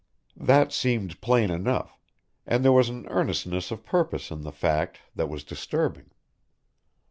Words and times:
That 0.41 0.71
seemed 0.73 1.21
plain 1.21 1.51
enough, 1.51 2.01
and 2.47 2.65
there 2.65 2.71
was 2.71 2.89
an 2.89 3.05
earnestness 3.09 3.69
of 3.69 3.85
purpose 3.85 4.31
in 4.31 4.41
the 4.41 4.51
fact 4.51 4.97
that 5.13 5.29
was 5.29 5.43
disturbing. 5.43 6.09